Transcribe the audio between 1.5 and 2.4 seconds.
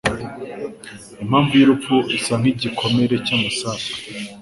yurupfu isa